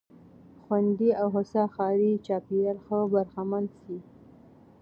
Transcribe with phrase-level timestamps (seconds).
[0.63, 3.97] خوندي او هوسا ښاري چاپېريال څخه برخمن سي.